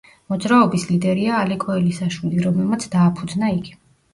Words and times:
მოძრაობის 0.33 0.85
ლიდერია 0.91 1.35
ალეკო 1.41 1.75
ელისაშვილი 1.81 2.43
რომელმაც 2.47 2.89
დააფუძნა 2.97 3.53
იგი. 3.61 3.79